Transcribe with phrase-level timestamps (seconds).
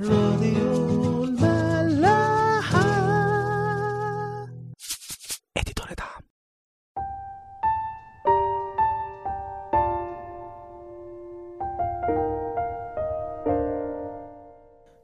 [0.00, 2.82] راديو الملاحة.
[5.56, 6.22] اديتور دعم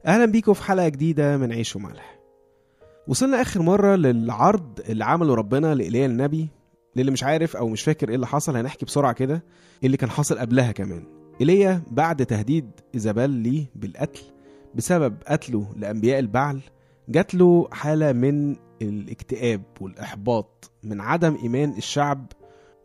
[0.05, 2.19] أهلا بيكم في حلقة جديدة من عيش وملح.
[3.07, 6.47] وصلنا آخر مرة للعرض اللي عمله ربنا لإيليا النبي.
[6.95, 9.33] للي مش عارف أو مش فاكر إيه اللي حصل هنحكي بسرعة كده.
[9.35, 11.03] إيه اللي كان حاصل قبلها كمان.
[11.41, 14.21] إيليا بعد تهديد إيزابيل ليه بالقتل
[14.75, 16.59] بسبب قتله لأنبياء البعل
[17.09, 22.25] جات له حالة من الاكتئاب والإحباط من عدم إيمان الشعب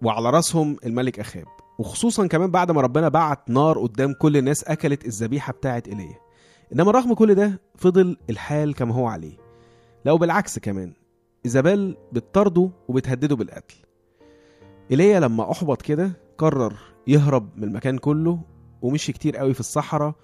[0.03, 1.47] وعلى رأسهم الملك أخاب.
[1.79, 6.19] وخصوصا كمان بعد ما ربنا بعت نار قدام كل الناس أكلت الذبيحة بتاعه إيليا.
[6.73, 9.37] إنما رغم كل ده فضل الحال كما هو عليه.
[10.05, 10.93] لا وبالعكس كمان
[11.47, 13.75] إيزابيل بتطرده وبتهدده بالقتل.
[14.91, 16.75] إيليا لما أحبط كده قرر
[17.07, 18.41] يهرب من المكان كله
[18.83, 20.15] ومشي كتير قوي في الصحراء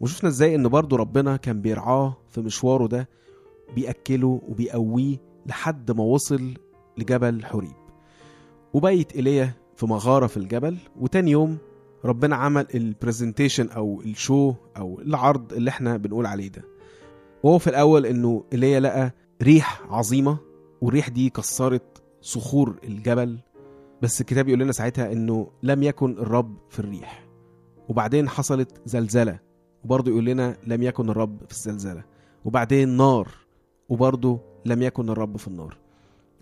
[0.00, 3.08] وشفنا إزاي ان برضه ربنا كان بيرعاه في مشواره ده
[3.74, 5.16] بيأكله وبيقويه
[5.46, 6.54] لحد ما وصل
[6.98, 7.72] لجبل حوريب
[8.74, 11.58] وبيت إيليا في مغارة في الجبل وتاني يوم
[12.04, 16.64] ربنا عمل ال presentation أو ال show أو العرض اللي إحنا بنقول عليه ده.
[17.42, 20.38] وهو في الأول إنه إيليا لقى ريح عظيمة
[20.80, 23.38] والريح دي كسرت صخور الجبل.
[24.02, 27.26] بس الكتاب يقول لنا ساعتها إنه لم يكن الرب في الريح.
[27.88, 29.38] وبعدين حصلت زلزلة.
[29.86, 32.02] وبرضه يقول لنا لم يكن الرب في الزلزلة.
[32.44, 33.28] وبعدين نار
[33.88, 35.76] وبرضه لم يكن الرب في النار.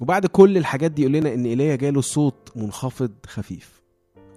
[0.00, 3.80] وبعد كل الحاجات دي يقول لنا إن إيليا جاله صوت منخفض خفيف.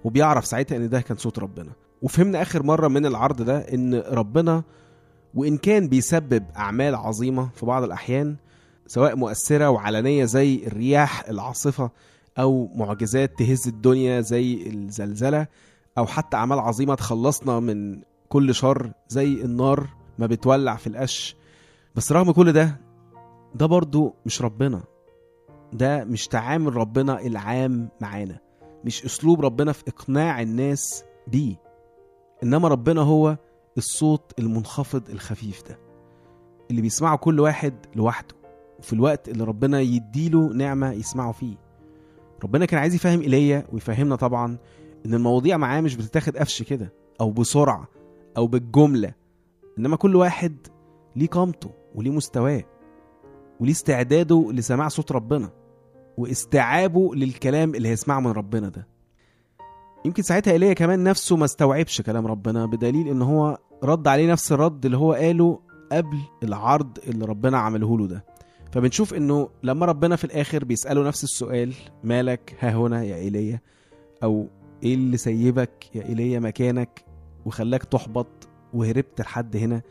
[0.04, 1.70] وبيعرف ساعتها إن ده كان صوت ربنا.
[2.02, 4.62] وفهمنا آخر مرة من العرض ده إن ربنا
[5.34, 8.36] وإن كان بيسبب أعمال عظيمة في بعض الأحيان
[8.86, 11.90] سواء مؤثرة وعلنية زي الرياح العاصفة
[12.38, 15.46] أو معجزات تهز الدنيا زي الزلزلة
[15.98, 21.36] أو حتى أعمال عظيمة تخلصنا من كل شر زي النار ما بتولع في القش.
[21.94, 22.80] بس رغم كل ده
[23.54, 24.82] ده برضو مش ربنا.
[25.72, 28.38] ده مش تعامل ربنا العام معانا.
[28.84, 31.56] مش أسلوب ربنا في إقناع الناس بيه.
[32.42, 33.36] إنما ربنا هو
[33.76, 35.78] الصوت المنخفض الخفيف ده
[36.70, 38.34] اللي بيسمعه كل واحد لوحده
[38.78, 41.56] وفي الوقت اللي ربنا يديله نعمة يسمعه فيه.
[42.44, 44.58] ربنا كان عايز يفهم إيليا ويفهمنا طبعا
[45.06, 47.88] إن المواضيع معاه مش بتتاخد قفش كده أو بسرعة.
[48.38, 49.14] أو بالجملة.
[49.78, 50.56] إنما كل واحد
[51.16, 52.64] ليه قامته وليه مستواه
[53.60, 55.50] وليه استعداده لسماع صوت ربنا
[56.18, 58.88] واستيعابه للكلام اللي هيسمعه من ربنا ده.
[60.04, 64.52] يمكن ساعتها إيليا كمان نفسه ما استوعبش كلام ربنا بدليل إن هو رد عليه نفس
[64.52, 65.60] الرد اللي هو قاله
[65.92, 68.24] قبل العرض اللي ربنا عمله له ده.
[68.72, 73.60] فبنشوف إنه لما ربنا في الآخر بيسأله نفس السؤال مالك؟ ها هنا يا إيليا.
[74.22, 74.48] أو
[74.82, 77.07] إيه اللي سيبك يا إيليا؟ مكانك؟
[77.48, 79.82] وخلاك تحبط وهربت لحد هنا.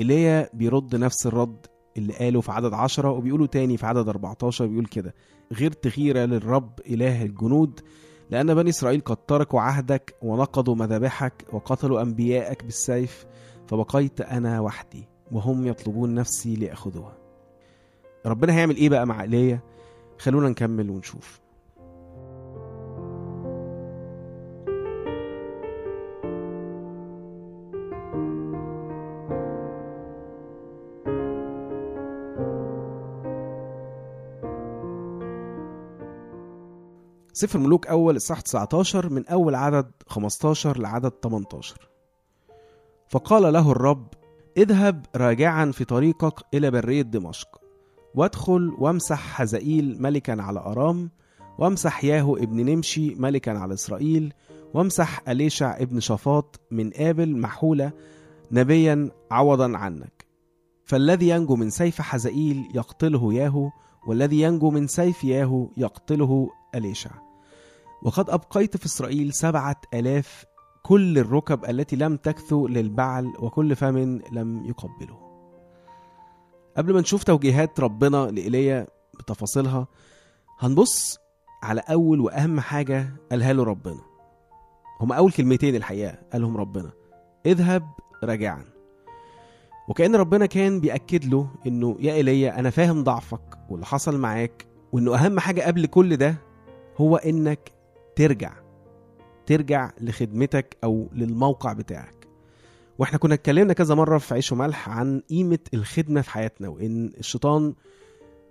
[0.00, 1.66] إيليا بيرد نفس الرد
[1.96, 5.14] اللي قاله في عدد عشرة وبيقوله تاني في عدد 14 بيقول كده
[5.52, 7.80] غيرت خيرة للرب إله الجنود
[8.30, 13.26] لأن بني إسرائيل قد تركوا عهدك ونقضوا مذابحك وقتلوا أنبياءك بالسيف
[13.66, 17.16] فبقيت أنا وحدي وهم يطلبون نفسي ليأخذوها.
[18.26, 19.60] ربنا هيعمل إيه بقى مع إيليا؟
[20.18, 21.40] خلونا نكمل ونشوف.
[37.36, 41.88] سفر ملوك أول إصحاح 19 من أول عدد 15 لعدد 18
[43.08, 44.06] فقال له الرب
[44.56, 47.60] اذهب راجعا في طريقك إلى برية دمشق
[48.14, 51.10] وادخل وامسح حزائيل ملكا على أرام
[51.58, 54.32] وامسح ياهو ابن نمشي ملكا على إسرائيل
[54.74, 57.92] وامسح أليشع ابن شفاط من آبل محولة
[58.52, 60.26] نبيا عوضا عنك.
[60.84, 63.70] فالذي ينجو من سيف حزائيل يقتله ياهو
[64.06, 67.10] والذي ينجو من سيف ياهو يقتله أليشع.
[68.02, 70.44] وقد أبقيت في إسرائيل سبعة ألاف
[70.82, 73.98] كل الركب التي لم تكثو للبعل وكل فم
[74.32, 75.18] لم يقبله.
[76.76, 78.86] قبل ما نشوف توجيهات ربنا لإيليا
[79.18, 79.86] بتفاصيلها
[80.58, 81.18] هنبص
[81.62, 84.00] على أول وأهم حاجة قالها له ربنا.
[85.00, 86.90] هما أول كلمتين الحقيقة قالهم ربنا.
[87.46, 87.88] اذهب
[88.24, 88.64] راجعا.
[89.88, 95.14] وكأن ربنا كان بيأكد له إنه يا إيليا أنا فاهم ضعفك واللي حصل معاك وإنه
[95.14, 96.34] أهم حاجة قبل كل ده
[96.96, 97.72] هو إنك
[98.16, 98.52] ترجع
[99.46, 102.14] ترجع لخدمتك أو للموقع بتاعك.
[102.98, 107.74] وإحنا كنا اتكلمنا كذا مرة في عيش وملح عن قيمة الخدمة في حياتنا وإن الشيطان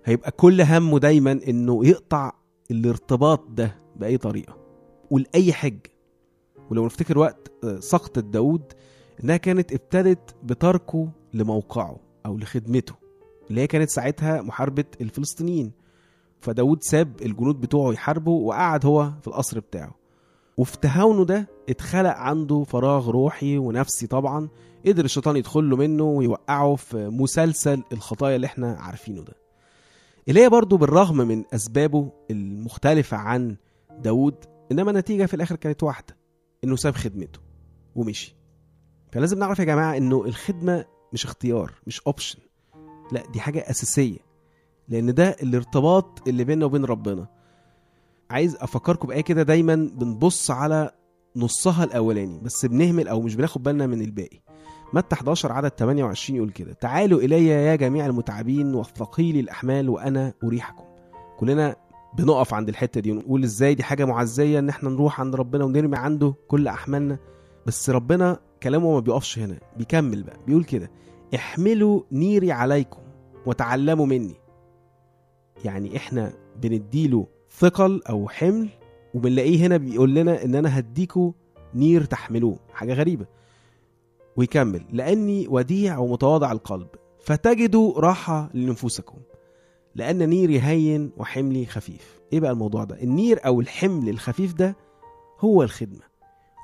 [0.04, 2.32] هيبقى كل همه دايما إنه يقطع
[2.70, 4.56] الارتباط ده بأي طريقة
[5.10, 5.78] ولأي حج.
[6.70, 8.72] ولو نفتكر وقت سقطة داود
[9.24, 11.96] إنها كانت ابتدت بتركه لموقعه
[12.26, 12.94] أو لخدمته
[13.50, 15.72] اللي هي كانت ساعتها محاربة الفلسطينيين.
[16.44, 19.94] فداود ساب الجنود بتوعه يحاربوا وقعد هو في القصر بتاعه.
[20.56, 24.48] وفي تهاونه ده اتخلق عنده فراغ روحي ونفسي طبعا
[24.86, 29.32] قدر الشيطان يدخل له منه ويوقعه في مسلسل الخطايا اللي إحنا عارفينه ده.
[30.28, 33.56] اللي هي برضه بالرغم من أسبابه المختلفة عن
[33.98, 34.34] داود
[34.72, 36.16] إنما النتيجة في الآخر كانت واحدة
[36.64, 37.40] إنه ساب خدمته
[37.94, 38.36] ومشي.
[39.12, 42.38] فلازم نعرف يا جماعة إنه الخدمة مش اختيار مش اوبشن
[43.12, 44.18] لا دي حاجة أساسية.
[44.88, 47.26] لأن ده الارتباط اللي بيننا وبين ربنا.
[48.30, 50.90] عايز أفكركم بآية كده دايما بنبص على
[51.36, 54.40] نصها الأولاني بس بنهمل أو مش بناخد بالنا من الباقي.
[54.92, 60.84] متى 11 عدد 28 يقول كده تعالوا إلي يا جميع المتعبين والثقيل الأحمال وأنا أريحكم.
[61.38, 61.76] كلنا
[62.18, 65.96] بنقف عند الحتة دي ونقول إزاي دي حاجة معزية إن إحنا نروح عند ربنا ونرمي
[65.96, 67.18] عنده كل أحمالنا.
[67.66, 70.90] بس ربنا كلامه ما بيقفش هنا بيكمل بقى بيقول كده
[71.34, 73.00] احملوا نيري عليكم
[73.46, 74.34] وتعلموا مني.
[75.64, 77.26] يعني إحنا بنديله
[77.58, 78.68] ثقل أو حمل
[79.14, 81.32] وبنلاقيه هنا بيقول لنا إن أنا هديكوا
[81.74, 83.26] نير تحملوه حاجة غريبة.
[84.36, 86.88] ويكمل لأني وديع ومتواضع القلب
[87.24, 89.18] فتجدوا راحة لنفوسكم
[89.94, 92.20] لأن نيري هين وحملي خفيف.
[92.32, 94.76] إيه بقى الموضوع ده؟ النير أو الحمل الخفيف ده
[95.40, 96.02] هو الخدمة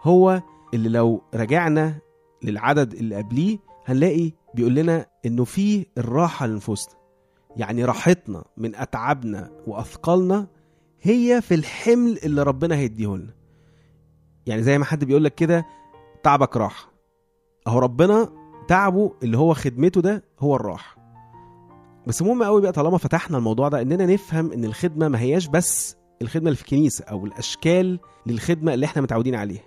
[0.02, 0.42] هو
[0.74, 1.98] اللي لو رجعنا
[2.42, 6.94] للعدد اللي قبليه هنلاقي بيقول لنا إنه فيه الراحة لنفوسنا.
[7.56, 10.46] يعني راحتنا من أتعابنا وأثقالنا
[11.02, 13.34] هي في الحمل اللي ربنا هيديه لنا
[14.46, 15.66] يعني زي ما حد بيقول لك كده
[16.22, 16.90] تعبك راحه
[17.66, 18.28] أهو ربنا
[18.68, 20.96] تعبه اللي هو خدمته ده هو الراحه
[22.06, 25.96] بس مهم قوي بقى طالما فتحنا الموضوع ده إننا نفهم إن الخدمة ما هياش بس
[26.22, 29.62] الخدمة اللي في الكنيسة أو الأشكال للخدمة اللي إحنا متعودين عليها.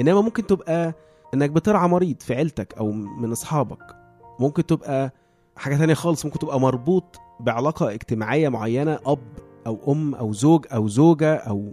[0.00, 0.94] إنما ممكن تبقى
[1.34, 3.96] إنك بترعى مريض في عيلتك أو من أصحابك.
[4.40, 5.12] ممكن تبقى
[5.56, 9.18] حاجة تانية خالص ممكن تبقى مربوط بعلاقة اجتماعية معينة أب
[9.66, 11.72] أو أم أو زوج أو زوجة أو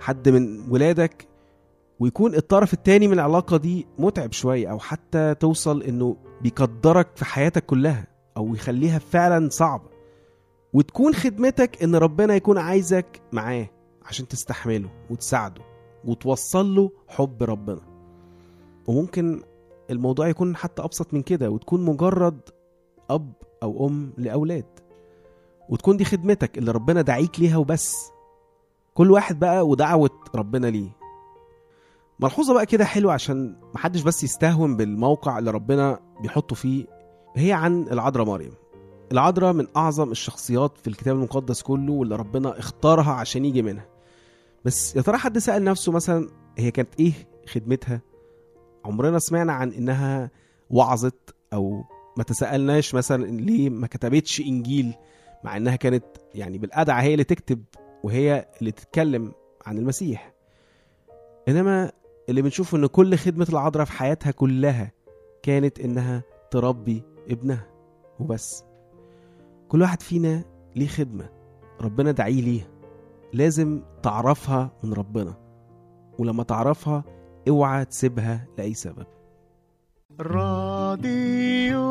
[0.00, 1.28] حد من ولادك
[2.00, 7.66] ويكون الطرف التاني من العلاقة دي متعب شوية أو حتى توصل إنه بيقدرك في حياتك
[7.66, 9.88] كلها أو يخليها فعلا صعبة.
[10.72, 13.68] وتكون خدمتك إن ربنا يكون عايزك معاه
[14.06, 15.62] عشان تستحمله وتساعده
[16.04, 17.80] وتوصل له حب ربنا.
[18.86, 19.42] وممكن
[19.90, 22.40] الموضوع يكون حتى أبسط من كده وتكون مجرد
[23.14, 23.32] أب
[23.62, 24.66] أو أم لأولاد.
[25.68, 27.96] وتكون دي خدمتك اللي ربنا دعيك ليها وبس.
[28.94, 30.90] كل واحد بقى ودعوة ربنا ليه.
[32.20, 36.86] ملحوظة بقى كده حلوة عشان محدش بس يستهون بالموقع اللي ربنا بيحطه فيه.
[37.36, 38.52] هي عن العذراء مريم.
[39.12, 43.86] العذراء من أعظم الشخصيات في الكتاب المقدس كله واللي ربنا اختارها عشان يجي منها.
[44.64, 46.28] بس يا ترى حد سأل نفسه مثلا
[46.58, 47.12] هي كانت إيه
[47.48, 48.00] خدمتها؟
[48.84, 50.30] عمرنا سمعنا عن إنها
[50.70, 51.84] وعظت أو
[52.16, 54.94] ما تسألناش مثلا ليه ما كتبتش إنجيل
[55.44, 56.04] مع إنها كانت
[56.34, 57.64] يعني بالادعى هي اللي تكتب
[58.02, 59.32] وهي اللي تتكلم
[59.66, 60.32] عن المسيح.
[61.48, 61.92] إنما
[62.28, 64.92] اللي بنشوفه إن كل خدمة العذراء في حياتها كلها
[65.42, 67.66] كانت إنها تربي ابنها
[68.20, 68.64] وبس.
[69.68, 70.44] كل واحد فينا
[70.76, 71.28] ليه خدمة
[71.80, 72.68] ربنا دعيه ليها.
[73.32, 75.34] لازم تعرفها من ربنا.
[76.18, 77.04] ولما تعرفها
[77.48, 79.06] اوعى تسيبها لأي سبب.
[80.20, 81.82] راديو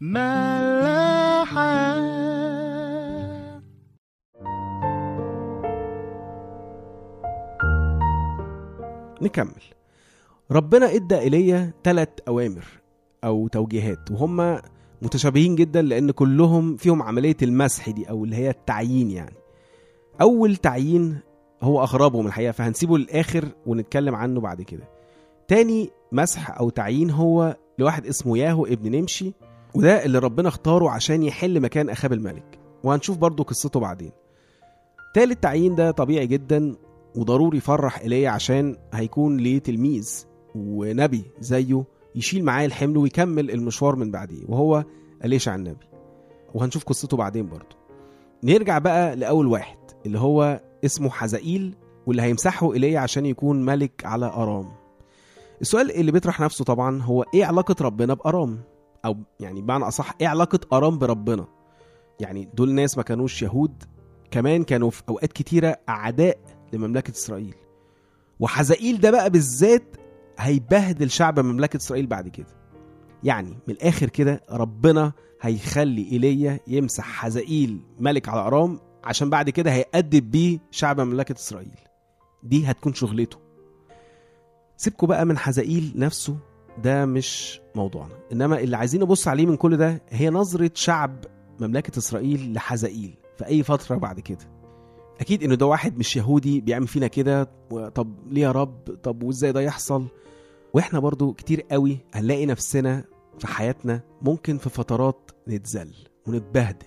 [0.00, 1.58] ملاحة
[9.22, 9.52] نكمل.
[10.50, 12.64] ربنا إدى ايليا ثلاث أوامر
[13.24, 14.60] أو توجيهات وهم
[15.02, 19.34] متشابهين جدا لأن كلهم فيهم عملية المسح دي أو اللي هي التعيين يعني.
[20.20, 21.18] أول تعيين
[21.62, 24.88] هو اغربهم الحقيقة فهنسيبه للآخر ونتكلم عنه بعد كده.
[25.48, 29.32] تاني مسح أو تعيين هو لواحد اسمه ياهو ابن نمشي
[29.74, 32.58] وده اللي ربنا اختاره عشان يحل مكان أخاب الملك.
[32.84, 34.10] وهنشوف برضه قصته بعدين.
[35.14, 36.76] تالت تعيين ده طبيعي جدا
[37.16, 40.24] وضروري يفرح إيليا عشان هيكون ليه تلميذ
[40.54, 41.84] ونبي زيه
[42.14, 44.84] يشيل معاه الحمل ويكمل المشوار من بعديه وهو
[45.24, 45.86] أليشع النبي.
[46.54, 47.76] وهنشوف قصته بعدين برضه
[48.44, 51.74] نرجع بقى لأول واحد اللي هو اسمه حزائيل
[52.06, 54.68] واللي هيمسحه إيليا عشان يكون ملك على أرام.
[55.60, 58.60] السؤال اللي بيطرح نفسه طبعا هو إيه علاقة ربنا بأرام؟
[59.04, 61.46] أو يعني بمعنى أصح إيه علاقة أرام بربنا؟
[62.20, 63.82] يعني دول ناس ما كانوش يهود
[64.30, 66.38] كمان كانوا في أوقات كتيرة أعداء
[66.72, 67.54] لمملكة إسرائيل.
[68.40, 69.96] وحزائيل ده بقى بالذات
[70.38, 72.46] هيبهدل شعب مملكة إسرائيل بعد كده.
[73.24, 79.72] يعني من الآخر كده ربنا هيخلي إيليا يمسح حزائيل ملك على أرام عشان بعد كده
[79.72, 81.78] هيأدب بيه شعب مملكة إسرائيل.
[82.42, 83.47] دي هتكون شغلته.
[84.78, 86.36] سيبكوا بقى من حزائيل نفسه
[86.82, 88.14] ده مش موضوعنا.
[88.32, 91.24] إنما اللي عايزين نبص عليه من كل ده هي نظرة شعب
[91.60, 94.38] مملكة إسرائيل لحزائيل في أي فترة بعد كده.
[95.20, 97.50] أكيد إنه ده واحد مش يهودي بيعمل فينا كده
[97.94, 100.04] طب ليه يا رب؟ طب وإزاي ده يحصل؟
[100.74, 103.04] وإحنا برضو كتير قوي هنلاقي نفسنا
[103.38, 105.94] في حياتنا ممكن في فترات نتذل
[106.26, 106.86] ونتبهدل.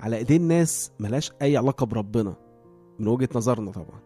[0.00, 2.34] على إيدين ناس ملاش أي علاقة بربنا
[2.98, 4.00] من وجهة نظرنا طبعا.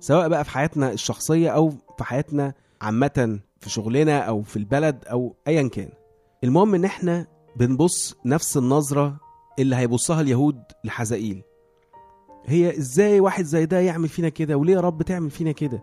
[0.00, 5.36] سواء بقى في حياتنا الشخصية أو في حياتنا عامة في شغلنا أو في البلد أو
[5.48, 5.88] ايا كان.
[6.44, 7.26] المهم إن إحنا
[7.56, 9.16] بنبص نفس النظرة
[9.58, 11.42] اللي هيبصها اليهود لحزائيل.
[12.46, 15.82] هي إزاي واحد زي ده يعمل فينا كده؟ وليه يا رب تعمل فينا كده؟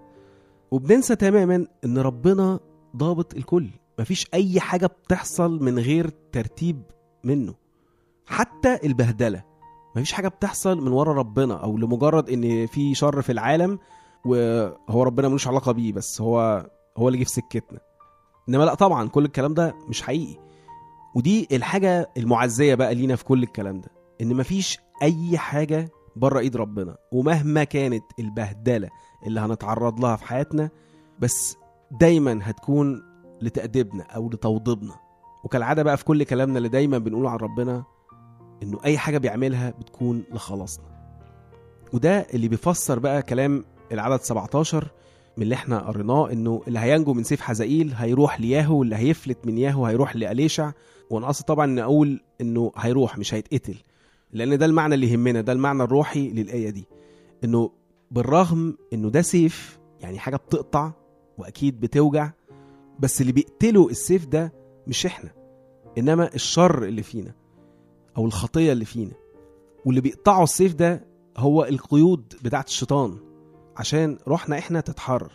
[0.72, 2.60] وبننسى تماما إن ربنا
[2.98, 3.70] ضابط الكل.
[4.00, 6.82] مفيش أي حاجة بتحصل من غير ترتيب
[7.24, 7.54] منه.
[8.26, 9.44] حتى البهدلة.
[9.96, 13.80] مفيش حاجة بتحصل من ورا ربنا أو لمجرد إن في شر في العالم
[14.26, 17.80] وهو ربنا ملوش علاقة بيه بس هو هو اللي جه في سكتنا.
[18.50, 20.40] إنما لا طبعا كل الكلام ده مش حقيقي.
[21.16, 23.90] ودي الحاجة المعزية بقى لينا في كل الكلام ده
[24.22, 26.98] إن مفيش أي حاجة بره إيد ربنا.
[27.12, 28.90] ومهما كانت البهدلة
[29.28, 30.70] اللي هنتعرض لها في حياتنا
[31.20, 31.56] بس
[31.92, 33.04] دايما هتكون
[33.42, 34.94] لتأديبنا أو لتوضيبنا.
[35.44, 37.84] وكالعادة بقى في كل كلامنا اللي دايما بنقوله عن ربنا
[38.64, 40.86] إنه أي حاجة بيعملها بتكون لخلاصنا.
[41.94, 44.88] وده اللي بيفسر بقى كلام العدد 17
[45.38, 49.58] من اللي إحنا قريناه إنه اللي هينجو من سيف حزائيل هيروح لياهو واللي هيفلت من
[49.58, 50.72] ياهو هيروح لأليشع.
[51.10, 53.76] وأنا قصدي طبعا إن أقول إنه هيروح مش هيتقتل.
[54.34, 56.86] لأن ده المعنى اللي يهمنا ده المعنى الروحي للآية دي.
[57.44, 57.72] إنه
[58.12, 60.92] بالرغم إنه ده سيف يعني حاجة بتقطع
[61.38, 62.32] وأكيد بتوجع
[63.00, 64.54] بس اللي بيقتله السيف ده
[64.88, 65.30] مش إحنا
[65.98, 67.34] إنما الشر اللي فينا
[68.18, 69.14] أو الخطية اللي فينا.
[69.86, 71.06] واللي بيقطعوا السيف ده
[71.38, 73.18] هو القيود بتاعت الشيطان.
[73.78, 75.32] عشان روحنا إحنا تتحرر.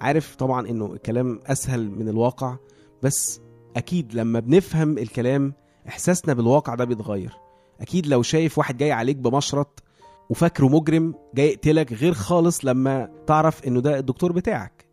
[0.00, 2.56] عارف طبعا إنه الكلام أسهل من الواقع
[3.02, 3.40] بس
[3.76, 5.52] أكيد لما بنفهم الكلام
[5.88, 7.32] إحساسنا بالواقع ده بيتغير.
[7.80, 9.82] أكيد لو شايف واحد جاي عليك بمشرط
[10.30, 14.84] وفاكره مجرم جاي يقتلك غير خالص لما تعرف إنه ده الدكتور بتاعك.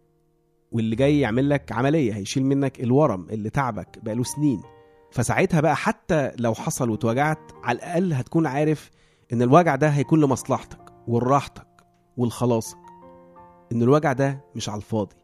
[0.72, 4.62] واللي جاي يعمل لك عملية هيشيل منك الورم اللي تعبك بقاله سنين.
[5.12, 8.92] فساعتها بقى حتى لو حصل واتوجعت على الأقل هتكون عارف
[9.34, 11.67] إن الوجع ده هيكون لمصلحتك ولراحتك
[12.18, 12.78] ولخلاصك
[13.72, 15.16] إن الوجع ده مش على الفاضي.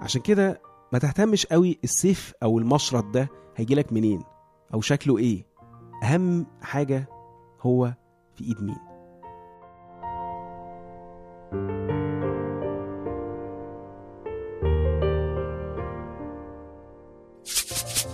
[0.00, 0.60] عشان كده
[0.92, 4.22] ما تهتمش قوي السيف أو المشرط ده هيجيلك منين
[4.74, 5.46] أو شكله إيه.
[6.02, 7.08] أهم حاجة
[7.62, 7.92] هو
[8.36, 8.78] في إيد مين.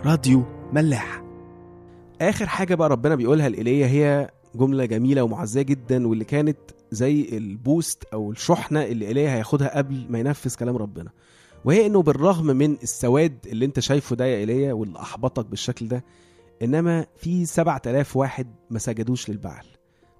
[0.05, 1.23] راديو ملاح
[2.21, 6.59] آخر حاجة بقى ربنا بيقولها لإيليا هي جملة جميلة ومعزية جدا واللي كانت
[6.91, 11.11] زي البوست أو الشحنة اللي إيليا هياخدها قبل ما ينفذ كلام ربنا.
[11.65, 16.05] وهي إنه بالرغم من السواد اللي أنت شايفه ده يا إيليا واللي أحبطك بالشكل ده
[16.63, 19.65] إنما في 7000 واحد ما سجدوش للبعل.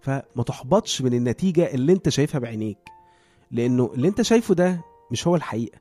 [0.01, 2.79] فما تحبطش من النتيجة اللي أنت شايفها بعينيك.
[3.51, 4.81] لأنه اللي أنت شايفه ده
[5.11, 5.79] مش هو الحقيقة.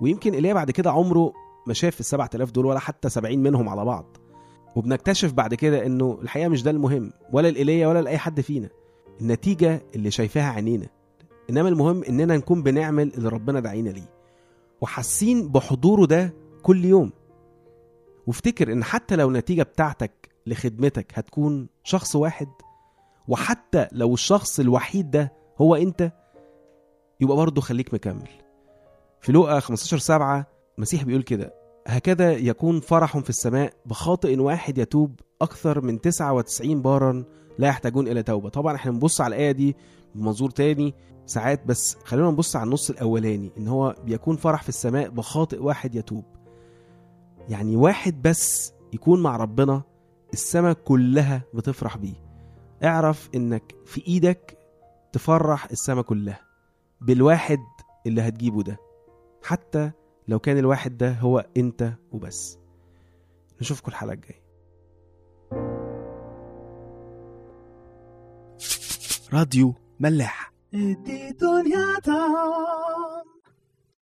[0.00, 1.32] ويمكن إيليا بعد كده عمره
[1.66, 4.16] ما شاف ال 7000 دول ولا حتى 70 منهم على بعض.
[4.76, 8.68] وبنكتشف بعد كده إنه الحقيقة مش ده المهم ولا الايليا ولا لأي حد فينا.
[9.20, 10.86] النتيجة اللي شايفاها عينينا
[11.50, 14.10] إنما المهم إننا نكون بنعمل اللي ربنا دعينا ليه.
[14.80, 17.12] وحاسين بحضوره ده كل يوم.
[18.26, 22.48] وافتكر إن حتى لو النتيجه بتاعتك لخدمتك هتكون شخص واحد
[23.28, 26.12] وحتى لو الشخص الوحيد ده هو أنت
[27.20, 28.28] يبقى برضه خليك مكمل.
[29.20, 30.46] في لوقا 15 7
[30.78, 31.54] المسيح بيقول كده
[31.86, 37.24] هكذا يكون فرح في السماء بخاطئ واحد يتوب أكثر من 99 بارا
[37.58, 38.48] لا يحتاجون إلى توبة.
[38.48, 39.76] طبعا إحنا بنبص على الآية دي
[40.14, 40.94] بمنظور تاني
[41.26, 45.94] ساعات بس خلينا نبص على النص الأولاني إن هو بيكون فرح في السماء بخاطئ واحد
[45.94, 46.24] يتوب.
[47.48, 49.82] يعني واحد بس يكون مع ربنا
[50.32, 52.14] السماء كلها بتفرح بيه.
[52.84, 54.58] اعرف إنك في إيدك
[55.12, 56.40] تفرح السماء كلها
[57.00, 57.58] بالواحد
[58.06, 58.76] اللي هتجيبه ده
[59.42, 59.90] حتى
[60.28, 62.58] لو كان الواحد ده هو أنت وبس.
[63.60, 64.41] نشوفكم الحلقة الجاية.
[69.32, 70.52] راديو ملاح.